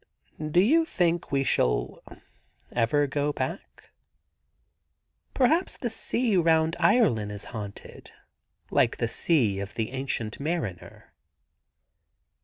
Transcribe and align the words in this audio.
Do 0.55 0.59
you 0.61 0.83
think 0.83 1.31
we 1.31 1.43
shall 1.43 2.01
ever 2.71 3.05
go 3.05 3.31
back?'' 3.31 3.91
Perhaps 5.35 5.77
the 5.77 5.91
sea 5.91 6.35
round 6.35 6.75
Ireland 6.79 7.31
is 7.31 7.43
haunted, 7.53 8.09
like 8.71 8.97
the 8.97 9.07
sea 9.07 9.59
of 9.59 9.75
the 9.75 9.91
Ancient 9.91 10.39
Mariner.' 10.39 11.13